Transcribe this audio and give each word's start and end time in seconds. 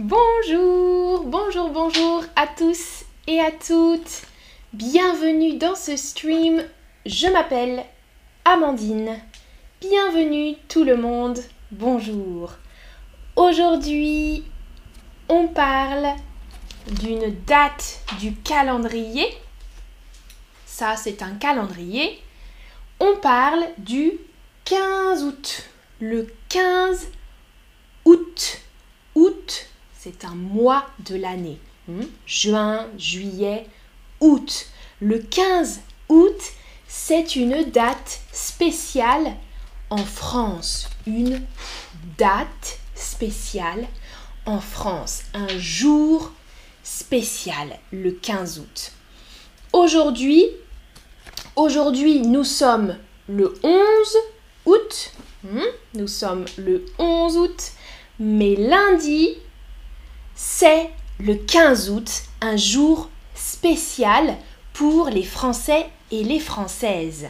Bonjour, 0.00 1.24
bonjour, 1.24 1.70
bonjour 1.70 2.22
à 2.36 2.46
tous 2.46 3.04
et 3.26 3.40
à 3.40 3.50
toutes. 3.50 4.22
Bienvenue 4.72 5.58
dans 5.58 5.74
ce 5.74 5.96
stream. 5.96 6.62
Je 7.04 7.26
m'appelle 7.26 7.84
Amandine. 8.44 9.18
Bienvenue 9.80 10.54
tout 10.68 10.84
le 10.84 10.96
monde. 10.96 11.40
Bonjour. 11.72 12.52
Aujourd'hui, 13.34 14.44
on 15.28 15.48
parle 15.48 16.14
d'une 16.86 17.34
date 17.44 17.98
du 18.20 18.36
calendrier. 18.36 19.26
Ça, 20.64 20.94
c'est 20.94 21.22
un 21.22 21.34
calendrier. 21.34 22.22
On 23.00 23.16
parle 23.16 23.64
du 23.78 24.12
15 24.64 25.24
août. 25.24 25.68
Le 26.00 26.28
15 26.50 27.08
août. 28.04 28.60
Août, 29.16 29.68
c'est 29.98 30.24
un 30.24 30.34
mois 30.34 30.86
de 31.08 31.16
l'année. 31.16 31.58
Hmm? 31.88 32.04
Juin, 32.24 32.86
juillet, 32.96 33.66
août. 34.20 34.66
Le 35.00 35.18
15 35.18 35.80
août, 36.08 36.40
c'est 36.86 37.34
une 37.36 37.64
date 37.64 38.20
spéciale 38.32 39.34
en 39.90 40.04
France. 40.04 40.88
Une 41.06 41.42
date 42.16 42.78
spéciale 42.94 43.86
en 44.46 44.60
France. 44.60 45.22
Un 45.34 45.48
jour 45.58 46.32
spécial, 46.84 47.78
le 47.90 48.12
15 48.12 48.60
août. 48.60 48.92
Aujourd'hui, 49.72 50.46
aujourd'hui, 51.56 52.20
nous 52.20 52.44
sommes 52.44 52.96
le 53.28 53.52
11 53.64 54.16
août. 54.66 55.12
Hmm? 55.42 55.60
Nous 55.94 56.08
sommes 56.08 56.44
le 56.56 56.84
11 56.98 57.36
août. 57.36 57.72
Mais 58.20 58.56
lundi, 58.56 59.36
c'est 60.40 60.88
le 61.18 61.34
15 61.34 61.90
août, 61.90 62.22
un 62.40 62.56
jour 62.56 63.10
spécial 63.34 64.36
pour 64.72 65.08
les 65.08 65.24
Français 65.24 65.90
et 66.12 66.22
les 66.22 66.38
Françaises. 66.38 67.28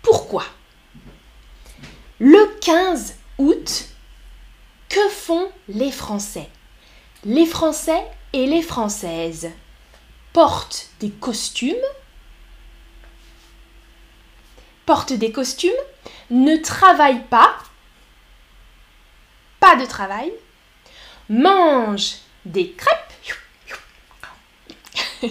Pourquoi? 0.00 0.44
Le 2.20 2.56
15 2.60 3.16
août, 3.38 3.88
que 4.88 5.08
font 5.08 5.50
les 5.68 5.90
Français? 5.90 6.48
Les 7.24 7.46
Français 7.46 8.06
et 8.32 8.46
les 8.46 8.62
Françaises 8.62 9.50
portent 10.32 10.88
des 11.00 11.10
costumes, 11.10 11.74
portent 14.86 15.14
des 15.14 15.32
costumes, 15.32 15.70
ne 16.30 16.56
travaillent 16.58 17.26
pas, 17.26 17.56
pas 19.58 19.74
de 19.74 19.84
travail, 19.84 20.32
mange 21.32 22.16
des 22.44 22.72
crêpes, 22.72 22.98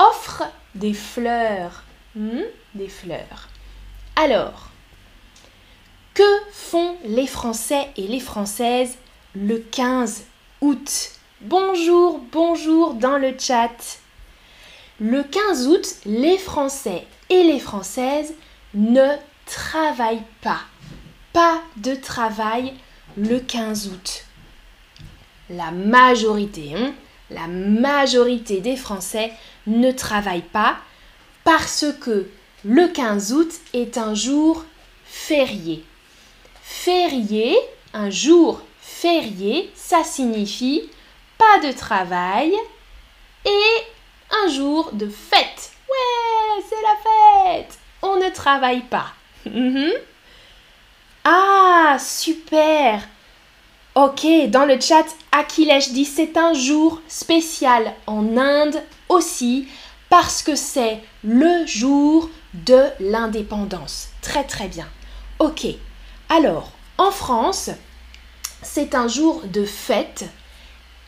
offre 0.00 0.42
des 0.74 0.92
fleurs, 0.92 1.84
hmm, 2.16 2.42
des 2.74 2.88
fleurs. 2.88 3.48
Alors, 4.16 4.70
que 6.14 6.22
font 6.50 6.96
les 7.04 7.28
Français 7.28 7.90
et 7.96 8.08
les 8.08 8.18
Françaises 8.18 8.98
le 9.36 9.58
15 9.58 10.24
août? 10.62 11.12
Bonjour, 11.42 12.20
bonjour 12.32 12.94
dans 12.94 13.18
le 13.18 13.36
chat. 13.38 14.00
Le 14.98 15.22
15 15.22 15.68
août, 15.68 15.94
les 16.06 16.38
Français 16.38 17.06
et 17.30 17.44
les 17.44 17.60
Françaises 17.60 18.34
ne 18.74 19.16
travaillent 19.46 20.26
pas. 20.40 20.60
Pas 21.32 21.62
de 21.76 21.94
travail 21.94 22.74
le 23.16 23.38
15 23.38 23.86
août 23.88 24.24
la 25.52 25.70
majorité, 25.70 26.72
hein, 26.76 26.92
la 27.30 27.46
majorité 27.46 28.60
des 28.60 28.76
Français 28.76 29.32
ne 29.66 29.92
travaillent 29.92 30.42
pas 30.42 30.76
parce 31.44 31.86
que 32.00 32.28
le 32.64 32.88
15 32.88 33.32
août 33.32 33.52
est 33.72 33.98
un 33.98 34.14
jour 34.14 34.64
férié. 35.04 35.84
Férié, 36.62 37.56
un 37.92 38.10
jour 38.10 38.62
férié, 38.80 39.70
ça 39.74 40.04
signifie 40.04 40.88
pas 41.38 41.66
de 41.66 41.72
travail 41.72 42.52
et 43.44 43.82
un 44.44 44.48
jour 44.48 44.90
de 44.92 45.08
fête. 45.08 45.72
Ouais, 45.88 46.62
c'est 46.68 46.82
la 46.82 47.52
fête. 47.52 47.78
On 48.02 48.16
ne 48.16 48.30
travaille 48.30 48.82
pas. 48.82 49.12
Mhm. 49.44 49.90
ah, 51.24 51.96
super. 51.98 53.02
Ok, 53.94 54.26
dans 54.48 54.64
le 54.64 54.80
chat, 54.80 55.04
Akhilesh 55.32 55.90
dit 55.90 56.06
c'est 56.06 56.38
un 56.38 56.54
jour 56.54 57.02
spécial 57.08 57.92
en 58.06 58.38
Inde 58.38 58.82
aussi 59.10 59.68
parce 60.08 60.42
que 60.42 60.54
c'est 60.56 61.00
le 61.22 61.66
jour 61.66 62.30
de 62.54 62.86
l'indépendance. 63.00 64.08
Très 64.22 64.44
très 64.44 64.68
bien. 64.68 64.88
Ok, 65.38 65.66
alors 66.30 66.72
en 66.96 67.10
France, 67.10 67.68
c'est 68.62 68.94
un 68.94 69.08
jour 69.08 69.42
de 69.44 69.66
fête, 69.66 70.24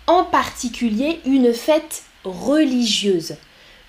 en 0.06 0.24
particulier 0.24 1.22
une 1.24 1.54
fête 1.54 2.02
religieuse. 2.22 3.36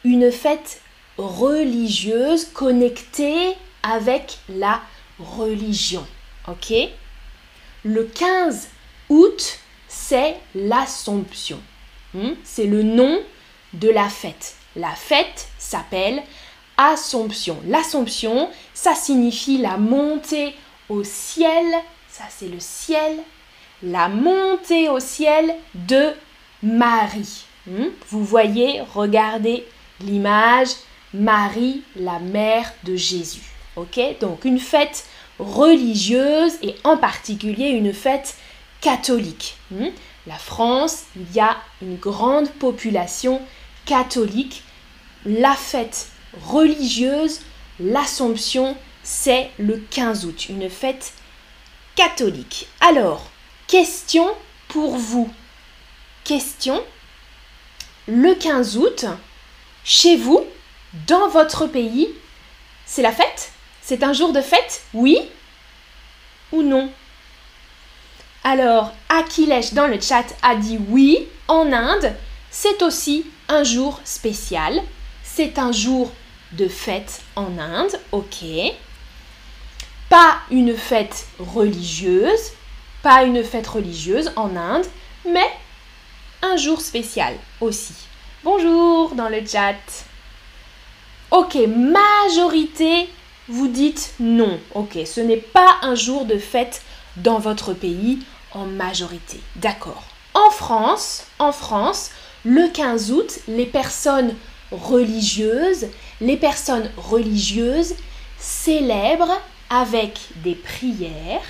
Une 0.05 0.31
fête 0.31 0.79
religieuse 1.17 2.45
connectée 2.45 3.57
avec 3.83 4.37
la 4.47 4.81
religion. 5.19 6.07
Ok 6.47 6.73
Le 7.83 8.03
15 8.03 8.69
Août, 9.09 9.59
c'est 9.87 10.35
l'Assomption. 10.55 11.59
Hmm? 12.13 12.33
C'est 12.43 12.65
le 12.65 12.83
nom 12.83 13.19
de 13.73 13.89
la 13.89 14.09
fête. 14.09 14.55
La 14.75 14.91
fête 14.91 15.47
s'appelle 15.57 16.21
Assomption. 16.77 17.57
L'Assomption, 17.67 18.49
ça 18.73 18.95
signifie 18.95 19.57
la 19.57 19.77
montée 19.77 20.55
au 20.89 21.03
ciel. 21.03 21.65
Ça, 22.09 22.23
c'est 22.29 22.47
le 22.47 22.59
ciel. 22.59 23.17
La 23.83 24.07
montée 24.09 24.89
au 24.89 24.99
ciel 24.99 25.55
de 25.73 26.11
Marie. 26.63 27.45
Hmm? 27.67 27.87
Vous 28.09 28.23
voyez, 28.23 28.81
regardez 28.93 29.65
l'image. 30.01 30.69
Marie, 31.13 31.81
la 31.95 32.19
mère 32.19 32.73
de 32.83 32.95
Jésus. 32.95 33.43
Ok? 33.75 33.99
Donc 34.19 34.43
une 34.43 34.59
fête 34.59 35.05
religieuse 35.39 36.53
et 36.61 36.75
en 36.83 36.97
particulier 36.97 37.69
une 37.69 37.93
fête 37.93 38.35
catholique. 38.85 39.57
Hmm? 39.71 39.87
La 40.27 40.37
France, 40.37 41.05
il 41.15 41.35
y 41.35 41.39
a 41.39 41.57
une 41.81 41.97
grande 41.97 42.51
population 42.51 43.41
catholique. 43.87 44.61
La 45.25 45.55
fête 45.55 46.09
religieuse, 46.43 47.41
l'Assomption, 47.79 48.77
c'est 49.01 49.49
le 49.57 49.77
15 49.77 50.25
août, 50.25 50.49
une 50.49 50.69
fête 50.69 51.13
catholique. 51.95 52.67
Alors, 52.79 53.25
question 53.65 54.27
pour 54.67 54.97
vous. 54.97 55.31
Question. 56.23 56.79
Le 58.07 58.35
15 58.35 58.77
août, 58.77 59.05
chez 59.83 60.15
vous, 60.15 60.45
dans 61.07 61.27
votre 61.29 61.65
pays, 61.65 62.09
c'est 62.85 63.01
la 63.01 63.11
fête? 63.11 63.51
C'est 63.81 64.03
un 64.03 64.13
jour 64.13 64.31
de 64.31 64.41
fête? 64.41 64.83
Oui 64.93 65.17
ou 66.51 66.61
non? 66.61 66.91
Alors, 68.47 68.93
Akhilesh 69.09 69.73
dans 69.73 69.87
le 69.87 69.99
chat 69.99 70.23
a 70.43 70.55
dit 70.55 70.77
oui, 70.89 71.27
en 71.47 71.73
Inde, 71.73 72.13
c'est 72.51 72.83
aussi 72.83 73.25
un 73.49 73.63
jour 73.63 73.99
spécial. 74.03 74.83
C'est 75.23 75.57
un 75.57 75.71
jour 75.71 76.11
de 76.51 76.67
fête 76.67 77.23
en 77.35 77.57
Inde, 77.57 77.99
ok. 78.11 78.45
Pas 80.09 80.37
une 80.51 80.75
fête 80.75 81.25
religieuse, 81.39 82.51
pas 83.01 83.23
une 83.23 83.43
fête 83.43 83.65
religieuse 83.65 84.31
en 84.35 84.55
Inde, 84.55 84.85
mais 85.27 85.51
un 86.43 86.55
jour 86.55 86.81
spécial 86.81 87.33
aussi. 87.61 87.95
Bonjour 88.43 89.15
dans 89.15 89.29
le 89.29 89.43
chat. 89.43 89.73
Ok, 91.31 91.57
majorité, 91.65 93.09
vous 93.47 93.69
dites 93.69 94.13
non. 94.19 94.59
Ok, 94.75 94.99
ce 95.03 95.19
n'est 95.19 95.37
pas 95.37 95.77
un 95.81 95.95
jour 95.95 96.25
de 96.25 96.37
fête 96.37 96.83
dans 97.17 97.39
votre 97.39 97.73
pays 97.73 98.19
majorité. 98.63 99.41
D'accord. 99.57 100.03
En 100.33 100.49
France, 100.49 101.25
en 101.39 101.51
France, 101.51 102.11
le 102.45 102.69
15 102.69 103.11
août, 103.11 103.39
les 103.47 103.65
personnes 103.65 104.33
religieuses, 104.71 105.87
les 106.21 106.37
personnes 106.37 106.89
religieuses 106.97 107.95
célèbrent 108.37 109.41
avec 109.69 110.19
des 110.37 110.55
prières, 110.55 111.41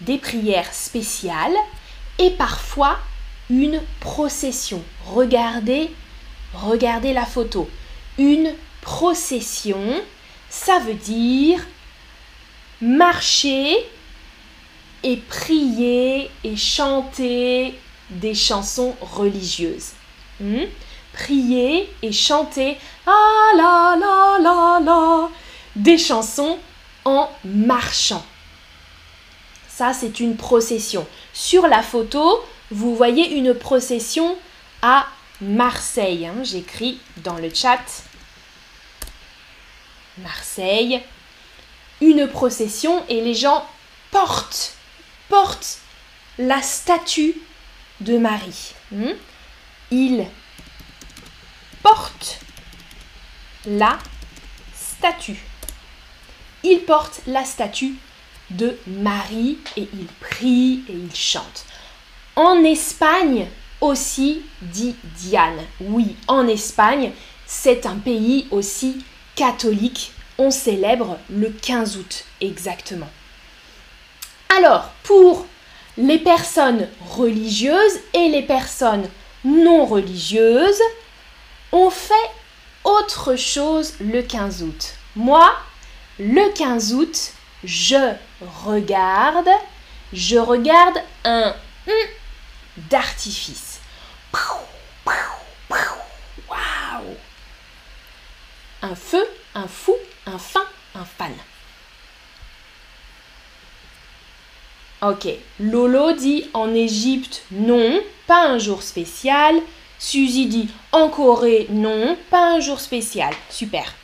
des 0.00 0.18
prières 0.18 0.72
spéciales 0.72 1.56
et 2.18 2.30
parfois 2.30 2.98
une 3.48 3.80
procession. 3.98 4.82
Regardez, 5.06 5.90
regardez 6.54 7.12
la 7.12 7.24
photo. 7.24 7.68
Une 8.18 8.54
procession, 8.80 10.02
ça 10.48 10.78
veut 10.78 10.94
dire 10.94 11.60
marcher 12.80 13.76
et 15.02 15.16
prier 15.16 16.30
et 16.44 16.56
chanter 16.56 17.78
des 18.10 18.34
chansons 18.34 18.94
religieuses. 19.00 19.92
Hmm? 20.40 20.64
Prier 21.12 21.92
et 22.02 22.12
chanter 22.12 22.76
ah 23.06 23.50
la 23.56 23.96
la 23.98 24.38
la 24.40 24.80
la 24.84 25.28
des 25.76 25.98
chansons 25.98 26.58
en 27.04 27.28
marchant. 27.44 28.24
Ça, 29.68 29.92
c'est 29.92 30.20
une 30.20 30.36
procession. 30.36 31.06
Sur 31.32 31.66
la 31.66 31.82
photo, 31.82 32.44
vous 32.70 32.94
voyez 32.94 33.34
une 33.34 33.54
procession 33.54 34.36
à 34.82 35.06
Marseille. 35.40 36.26
Hein. 36.26 36.42
J'écris 36.42 37.00
dans 37.18 37.36
le 37.36 37.52
chat 37.52 37.80
Marseille. 40.18 41.00
Une 42.00 42.28
procession 42.28 43.02
et 43.08 43.20
les 43.20 43.34
gens 43.34 43.64
portent, 44.10 44.74
portent 45.30 45.78
la 46.38 46.60
statue 46.60 47.34
de 48.00 48.18
Marie. 48.18 48.74
Hmm? 48.90 49.12
Ils 49.92 50.26
portent 51.82 52.40
la 53.64 53.98
statue. 54.74 55.38
Ils 56.64 56.80
portent 56.80 57.22
la 57.26 57.44
statue 57.44 57.94
de 58.50 58.76
Marie 58.86 59.58
et 59.76 59.88
ils 59.94 60.08
prient 60.20 60.82
et 60.88 60.92
ils 60.92 61.14
chantent. 61.14 61.64
En 62.34 62.64
Espagne 62.64 63.46
aussi, 63.80 64.42
dit 64.60 64.96
Diane. 65.16 65.64
Oui, 65.80 66.16
en 66.26 66.48
Espagne, 66.48 67.12
c'est 67.46 67.86
un 67.86 67.96
pays 67.96 68.48
aussi 68.50 69.04
catholique. 69.36 70.12
On 70.38 70.50
célèbre 70.50 71.18
le 71.30 71.50
15 71.50 71.98
août 71.98 72.24
exactement. 72.40 73.08
Alors, 74.56 74.90
pour 75.04 75.46
les 75.96 76.18
personnes 76.18 76.88
religieuses 77.08 78.00
et 78.14 78.28
les 78.28 78.42
personnes 78.42 79.08
non 79.44 79.86
religieuses, 79.86 80.82
on 81.72 81.88
fait 81.88 82.30
autre 82.84 83.36
chose 83.36 83.94
le 84.00 84.22
15 84.22 84.62
août. 84.62 84.94
Moi, 85.14 85.54
le 86.18 86.52
15 86.52 86.94
août, 86.94 87.32
je 87.62 88.14
regarde, 88.66 89.48
je 90.12 90.38
regarde 90.38 90.98
un 91.24 91.54
d'artifice. 92.76 93.80
Waouh 96.48 97.16
Un 98.82 98.94
feu, 98.94 99.28
un 99.54 99.68
fou, 99.68 99.94
un 100.26 100.38
fin, 100.38 100.64
un 100.94 101.04
fan. 101.04 101.34
Ok, 105.02 105.28
Lolo 105.58 106.12
dit 106.12 106.44
en 106.52 106.74
Égypte 106.74 107.44
non, 107.50 108.02
pas 108.26 108.46
un 108.48 108.58
jour 108.58 108.82
spécial. 108.82 109.56
Suzy 109.98 110.46
dit 110.46 110.68
en 110.92 111.08
Corée 111.08 111.66
non, 111.70 112.18
pas 112.28 112.56
un 112.56 112.60
jour 112.60 112.78
spécial. 112.80 113.32
Super. 113.48 113.94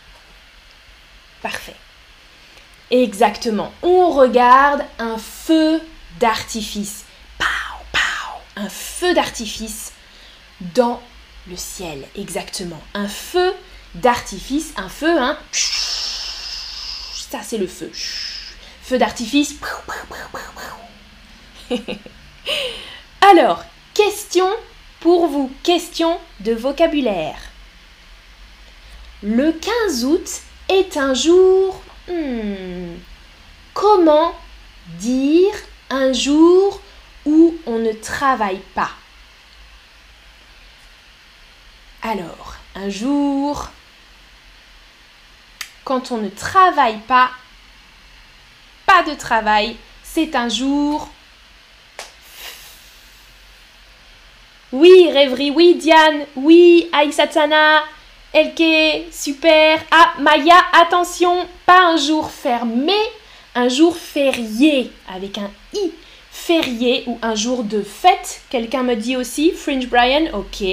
Parfait. 1.43 1.77
Exactement. 2.91 3.73
On 3.83 4.11
regarde 4.11 4.85
un 4.99 5.19
feu 5.19 5.83
d'artifice. 6.19 7.05
Pow, 7.39 7.47
pow. 7.93 8.41
Un 8.57 8.71
feu 8.71 9.13
d'artifice 9.13 9.93
dans 10.75 11.03
le 11.47 11.57
ciel. 11.57 12.09
Exactement. 12.17 12.81
Un 12.95 13.09
feu 13.09 13.53
d'artifice. 13.95 14.73
Un 14.77 14.89
feu, 14.89 15.15
hein. 15.19 15.37
Ça, 17.31 17.41
c'est 17.43 17.59
le 17.59 17.67
feu. 17.67 17.93
Feu 18.87 18.99
d'artifice. 18.99 19.57
Alors, 23.21 23.65
question 23.95 24.49
pour 25.01 25.27
vous. 25.27 25.51
Question 25.63 26.19
de 26.41 26.53
vocabulaire. 26.53 27.39
Le 29.23 29.53
15 29.53 30.05
août 30.05 30.31
est 30.69 30.97
un 30.97 31.15
jour 31.15 31.83
Hmm. 32.09 32.99
Comment 33.75 34.33
dire 34.99 35.55
un 35.91 36.13
jour 36.13 36.81
où 37.25 37.57
on 37.67 37.79
ne 37.79 37.93
travaille 37.93 38.61
pas? 38.75 38.91
Alors, 42.03 42.55
un 42.77 42.89
jour, 42.89 43.71
quand 45.85 46.13
on 46.13 46.19
ne 46.19 46.29
travaille 46.29 46.99
pas, 46.99 47.31
de 49.03 49.15
travail, 49.15 49.77
c'est 50.03 50.35
un 50.35 50.49
jour. 50.49 51.09
Oui, 54.73 55.09
rêverie, 55.13 55.51
oui, 55.51 55.75
Diane, 55.77 56.27
oui, 56.35 56.89
Aïsatsana, 56.93 57.83
Elke, 58.33 59.07
super. 59.13 59.81
Ah, 59.91 60.15
Maya, 60.19 60.57
attention, 60.73 61.47
pas 61.65 61.87
un 61.87 61.97
jour 61.97 62.31
fermé, 62.31 62.97
un 63.55 63.69
jour 63.69 63.97
férié 63.97 64.91
avec 65.15 65.39
un 65.39 65.51
i. 65.75 65.93
Férié 66.31 67.05
ou 67.07 67.19
un 67.23 67.35
jour 67.35 67.65
de 67.65 67.83
fête, 67.83 68.43
quelqu'un 68.51 68.83
me 68.83 68.95
dit 68.95 69.17
aussi, 69.17 69.53
Fringe 69.53 69.89
Brian, 69.89 70.27
ok. 70.35 70.65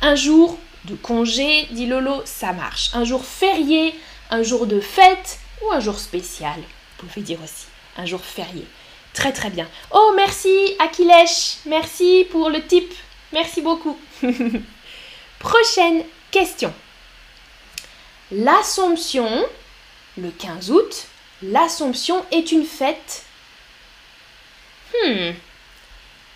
Un 0.00 0.14
jour 0.14 0.56
de 0.86 0.94
congé, 0.94 1.66
dit 1.72 1.86
Lolo, 1.86 2.22
ça 2.24 2.52
marche. 2.52 2.90
Un 2.94 3.04
jour 3.04 3.24
férié, 3.24 3.94
un 4.30 4.42
jour 4.42 4.66
de 4.66 4.80
fête 4.80 5.38
ou 5.62 5.72
un 5.72 5.80
jour 5.80 5.98
spécial, 5.98 6.56
vous 6.98 7.06
pouvez 7.06 7.22
dire 7.22 7.38
aussi, 7.42 7.66
un 7.96 8.06
jour 8.06 8.24
férié. 8.24 8.66
Très 9.12 9.32
très 9.32 9.50
bien. 9.50 9.68
Oh, 9.92 10.12
merci 10.16 10.74
Akilesh, 10.80 11.58
merci 11.66 12.26
pour 12.30 12.50
le 12.50 12.64
tip, 12.66 12.92
merci 13.32 13.62
beaucoup. 13.62 13.98
Prochaine 15.38 16.04
question. 16.30 16.72
L'Assomption, 18.32 19.44
le 20.16 20.30
15 20.30 20.70
août, 20.70 21.06
l'Assomption 21.42 22.24
est 22.30 22.50
une 22.52 22.64
fête. 22.64 23.24
Hmm. 24.92 25.32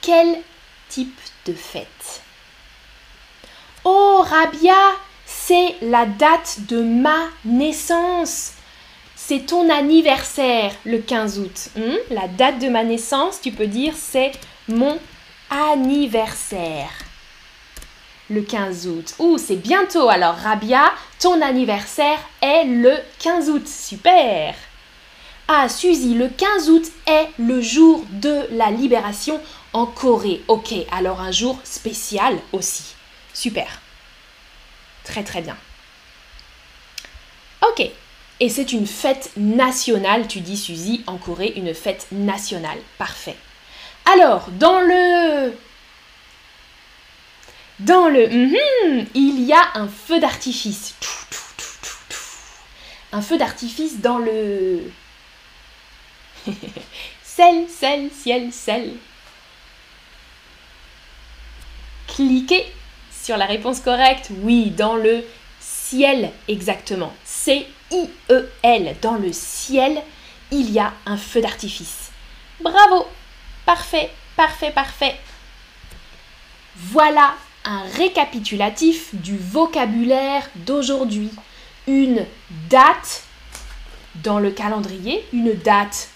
Quel 0.02 0.42
type 0.88 1.18
de 1.46 1.54
fête? 1.54 2.22
Oh, 3.84 4.22
Rabia, 4.24 4.92
c'est 5.26 5.76
la 5.82 6.06
date 6.06 6.58
de 6.68 6.82
ma 6.82 7.28
naissance. 7.44 8.52
C'est 9.28 9.44
ton 9.44 9.68
anniversaire 9.68 10.72
le 10.86 11.00
15 11.00 11.38
août. 11.40 11.68
Hmm? 11.76 11.96
La 12.08 12.28
date 12.28 12.60
de 12.60 12.70
ma 12.70 12.82
naissance, 12.82 13.42
tu 13.42 13.52
peux 13.52 13.66
dire, 13.66 13.92
c'est 13.94 14.32
mon 14.68 14.98
anniversaire 15.50 16.88
le 18.30 18.40
15 18.40 18.86
août. 18.86 19.14
Ouh, 19.18 19.36
c'est 19.36 19.56
bientôt. 19.56 20.08
Alors, 20.08 20.34
Rabia, 20.34 20.94
ton 21.20 21.42
anniversaire 21.42 22.18
est 22.40 22.64
le 22.64 22.96
15 23.18 23.50
août. 23.50 23.68
Super. 23.68 24.54
Ah, 25.46 25.68
Suzy, 25.68 26.14
le 26.14 26.30
15 26.30 26.70
août 26.70 26.86
est 27.06 27.28
le 27.38 27.60
jour 27.60 28.06
de 28.08 28.46
la 28.52 28.70
libération 28.70 29.38
en 29.74 29.84
Corée. 29.84 30.42
Ok, 30.48 30.72
alors 30.90 31.20
un 31.20 31.32
jour 31.32 31.60
spécial 31.64 32.38
aussi. 32.52 32.94
Super. 33.34 33.82
Très 35.04 35.22
très 35.22 35.42
bien. 35.42 35.58
Ok. 37.68 37.90
Et 38.40 38.48
c'est 38.48 38.72
une 38.72 38.86
fête 38.86 39.32
nationale, 39.36 40.28
tu 40.28 40.40
dis 40.40 40.56
Suzy, 40.56 41.02
en 41.06 41.16
Corée, 41.16 41.52
une 41.56 41.74
fête 41.74 42.06
nationale. 42.12 42.78
Parfait. 42.96 43.36
Alors, 44.04 44.48
dans 44.52 44.80
le 44.80 45.52
dans 47.80 48.08
le 48.08 48.28
il 49.14 49.40
y 49.42 49.52
a 49.52 49.70
un 49.74 49.88
feu 49.88 50.20
d'artifice. 50.20 50.94
Un 53.12 53.22
feu 53.22 53.38
d'artifice 53.38 54.00
dans 54.00 54.18
le 54.18 54.82
sel, 57.22 57.68
sel, 57.68 58.10
ciel, 58.12 58.52
sel. 58.52 58.94
Cliquez 62.06 62.66
sur 63.10 63.36
la 63.36 63.46
réponse 63.46 63.80
correcte. 63.80 64.28
Oui, 64.42 64.70
dans 64.70 64.96
le 64.96 65.24
ciel 65.88 66.32
exactement. 66.48 67.14
C-I-E-L. 67.24 68.96
Dans 69.00 69.14
le 69.14 69.32
ciel, 69.32 70.02
il 70.50 70.70
y 70.70 70.78
a 70.78 70.92
un 71.06 71.16
feu 71.16 71.40
d'artifice. 71.40 72.10
Bravo. 72.60 73.06
Parfait, 73.64 74.10
parfait, 74.36 74.70
parfait. 74.70 75.16
Voilà 76.76 77.34
un 77.64 77.82
récapitulatif 77.96 79.14
du 79.14 79.36
vocabulaire 79.36 80.48
d'aujourd'hui. 80.56 81.30
Une 81.86 82.26
date 82.68 83.24
dans 84.16 84.38
le 84.38 84.50
calendrier, 84.50 85.24
une 85.32 85.54
date, 85.54 86.10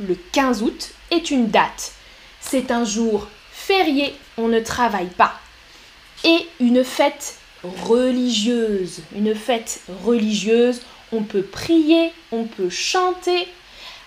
le 0.00 0.14
15 0.32 0.62
août, 0.62 0.90
est 1.10 1.30
une 1.30 1.48
date. 1.48 1.92
C'est 2.40 2.70
un 2.70 2.84
jour 2.84 3.28
férié, 3.50 4.14
on 4.38 4.48
ne 4.48 4.60
travaille 4.60 5.10
pas. 5.10 5.38
Et 6.24 6.48
une 6.60 6.84
fête 6.84 7.38
religieuse. 7.64 9.00
Une 9.14 9.34
fête 9.34 9.80
religieuse, 10.04 10.80
on 11.12 11.22
peut 11.22 11.42
prier, 11.42 12.12
on 12.30 12.44
peut 12.44 12.70
chanter, 12.70 13.48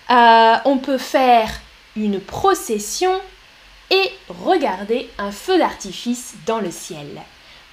euh, 0.09 0.55
on 0.65 0.77
peut 0.77 0.97
faire 0.97 1.49
une 1.95 2.19
procession 2.19 3.21
et 3.91 4.11
regarder 4.29 5.09
un 5.17 5.31
feu 5.31 5.57
d'artifice 5.57 6.35
dans 6.45 6.59
le 6.59 6.71
ciel. 6.71 7.21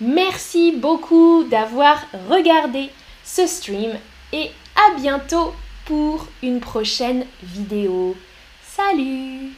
Merci 0.00 0.72
beaucoup 0.72 1.44
d'avoir 1.44 2.04
regardé 2.28 2.90
ce 3.24 3.46
stream 3.46 3.92
et 4.32 4.50
à 4.76 4.94
bientôt 4.96 5.54
pour 5.84 6.26
une 6.42 6.60
prochaine 6.60 7.24
vidéo. 7.42 8.16
Salut 8.62 9.52